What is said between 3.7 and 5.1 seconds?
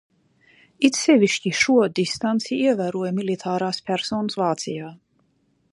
personas Vācijā.